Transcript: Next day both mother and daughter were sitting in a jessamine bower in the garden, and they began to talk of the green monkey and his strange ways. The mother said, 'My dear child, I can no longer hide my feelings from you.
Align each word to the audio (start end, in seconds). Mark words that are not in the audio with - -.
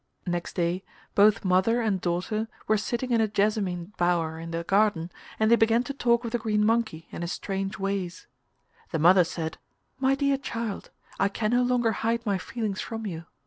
Next 0.25 0.53
day 0.55 0.83
both 1.13 1.45
mother 1.45 1.79
and 1.79 2.01
daughter 2.01 2.47
were 2.67 2.75
sitting 2.75 3.11
in 3.11 3.21
a 3.21 3.27
jessamine 3.27 3.93
bower 3.97 4.39
in 4.39 4.49
the 4.49 4.63
garden, 4.63 5.11
and 5.39 5.51
they 5.51 5.55
began 5.55 5.83
to 5.83 5.93
talk 5.93 6.25
of 6.25 6.31
the 6.31 6.39
green 6.39 6.65
monkey 6.65 7.07
and 7.11 7.21
his 7.21 7.33
strange 7.33 7.77
ways. 7.77 8.25
The 8.89 8.97
mother 8.97 9.23
said, 9.23 9.59
'My 9.99 10.15
dear 10.15 10.39
child, 10.39 10.89
I 11.19 11.29
can 11.29 11.51
no 11.51 11.61
longer 11.61 11.91
hide 11.91 12.25
my 12.25 12.39
feelings 12.39 12.81
from 12.81 13.05
you. 13.05 13.27